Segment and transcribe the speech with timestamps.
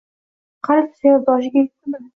[0.69, 2.07] Qalb suvaydosiga yetdimmi